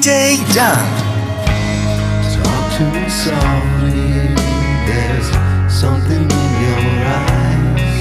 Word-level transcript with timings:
DJ 0.00 0.40
Jan. 0.54 0.80
Talk 2.32 2.64
to 2.78 2.84
me 2.90 3.04
softly. 3.10 4.32
There's 4.88 5.28
something 5.70 6.24
in 6.24 6.50
your 6.64 6.84
eyes. 7.04 8.00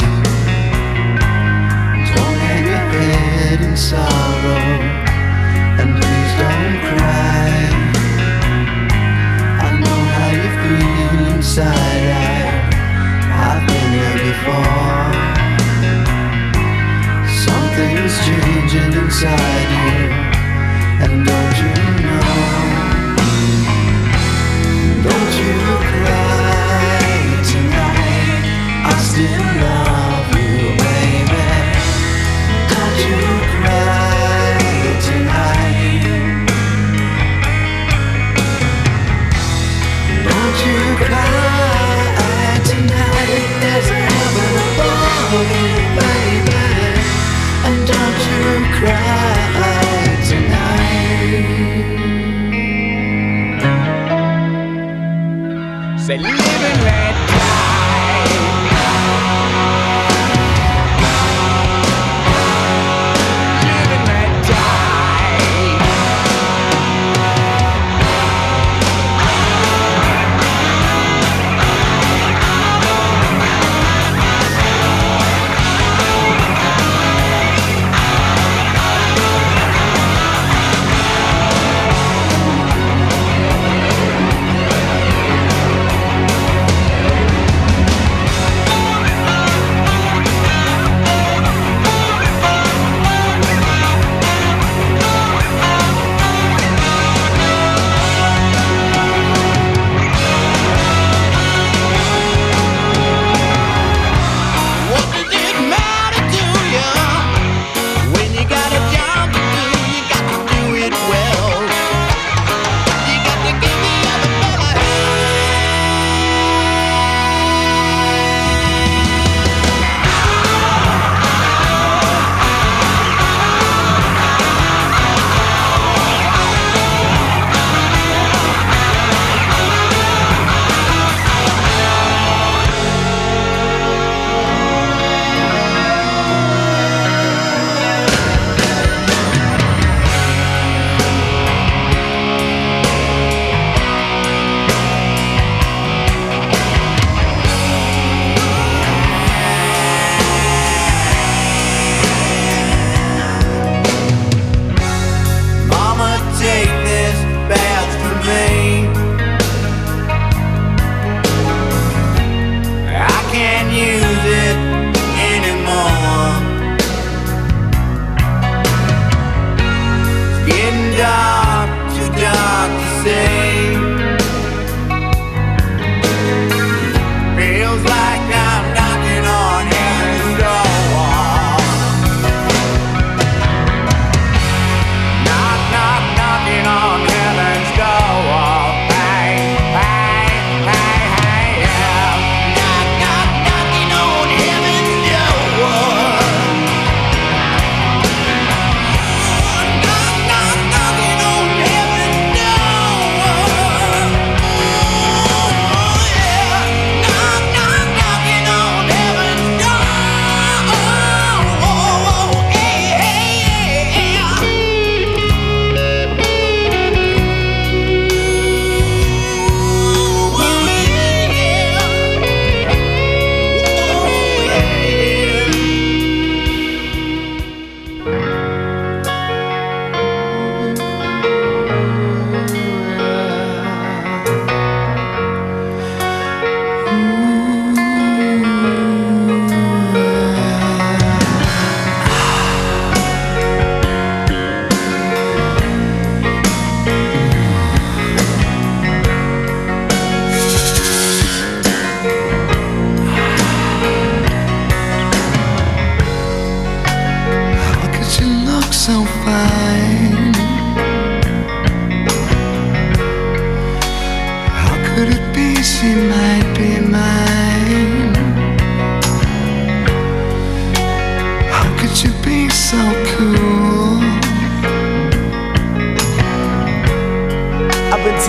Don't 2.16 2.38
hang 2.39 2.66
your 2.67 2.88
head 3.03 3.59
in 3.59 3.75
sorrow, 3.75 4.64
and 5.81 5.89
please 6.00 6.33
don't 6.39 6.78
cry. 6.88 7.52
I 9.59 9.69
know 9.84 10.02
how 10.16 10.29
you 10.40 10.50
feel 10.63 11.35
inside. 11.35 12.07
I, 12.16 12.47
I've 13.44 13.63
been 13.68 13.90
there 14.00 14.18
before. 14.31 15.12
Something's 17.44 18.16
changing 18.25 18.94
inside 19.03 19.69
you. 19.84 20.29
And 21.02 21.25
don't 21.25 21.57
you 21.57 21.88
Still 29.01 29.39
love 29.61 29.78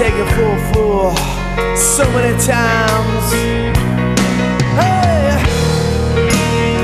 taken 0.01 0.27
for 0.29 0.57
a 0.57 0.73
fool 0.73 1.15
so 1.77 2.09
many 2.17 2.33
times. 2.41 3.27
Hey, 4.81 5.37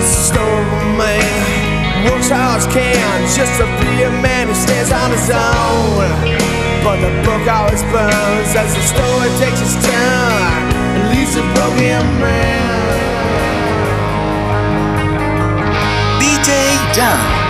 storm 0.04 0.98
man 0.98 2.04
works 2.04 2.28
hard 2.28 2.60
as 2.60 2.66
can 2.66 3.20
just 3.34 3.56
to 3.56 3.64
be 3.80 4.02
a 4.02 4.10
man 4.20 4.48
who 4.48 4.54
stands 4.54 4.92
on 4.92 5.10
his 5.16 5.30
own. 5.30 6.12
But 6.84 7.00
the 7.00 7.08
book 7.24 7.48
always 7.48 7.82
burns 7.88 8.52
as 8.52 8.74
the 8.76 8.84
story 8.84 9.30
takes 9.40 9.62
its 9.64 9.76
turn 9.80 10.60
and 10.76 11.08
leaves 11.08 11.36
a 11.36 11.44
broken 11.56 12.04
man. 12.20 13.00
DJ 16.20 16.52
John. 16.92 17.45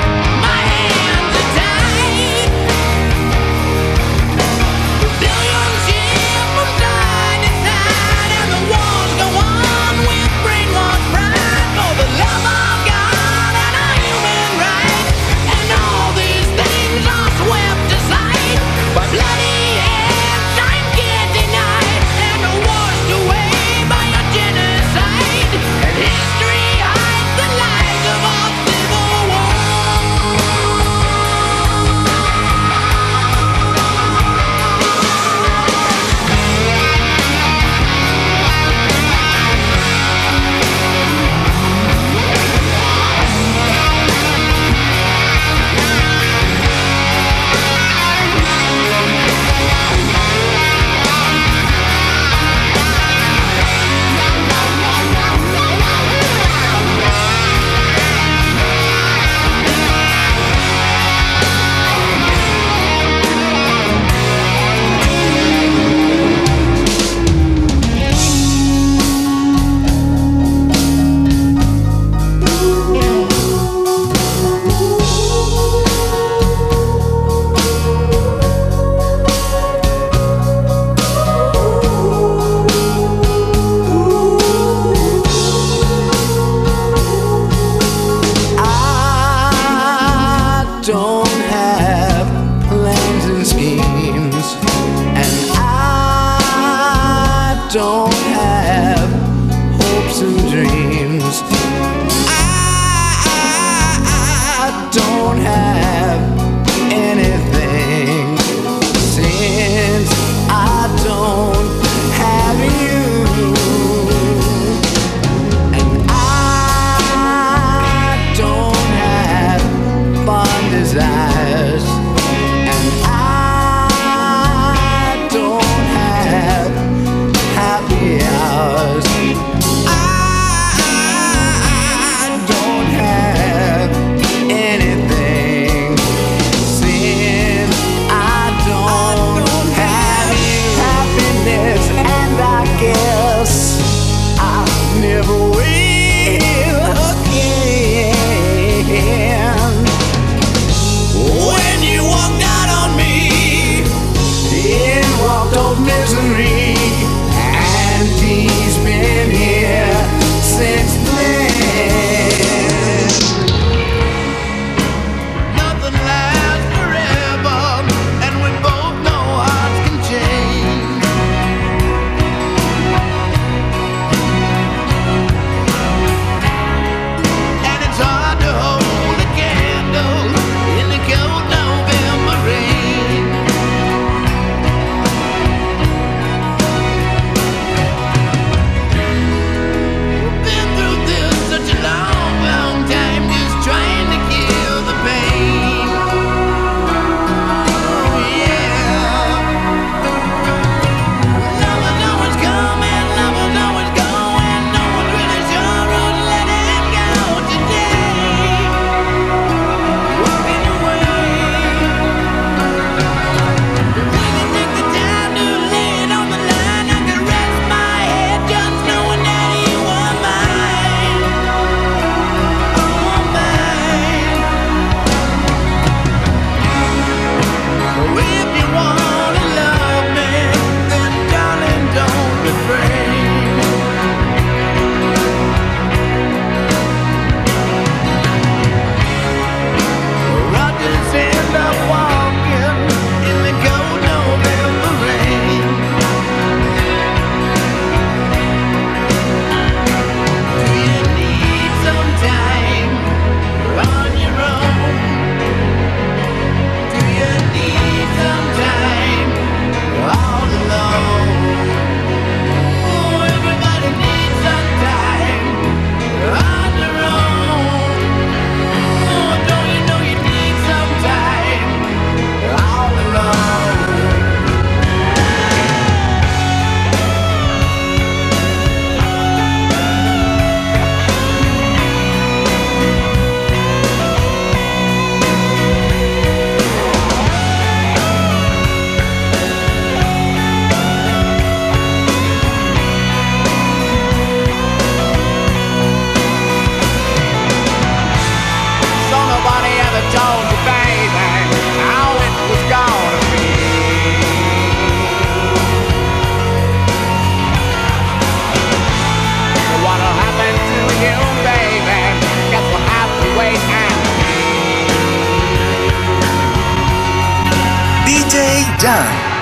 Done. 318.78 319.35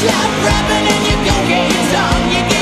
slap 0.00 0.30
rapping 0.46 0.86
and 0.92 1.02
your 1.08 1.20
go-getters 1.28 1.92
on. 2.04 2.20
You 2.32 2.40
get 2.48 2.59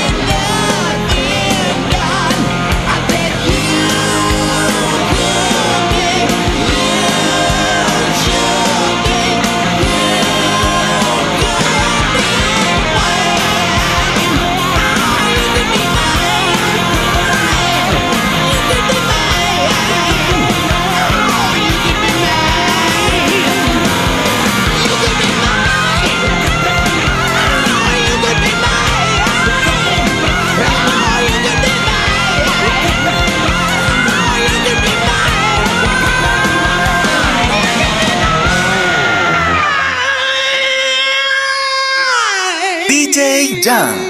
Dan. 43.61 44.08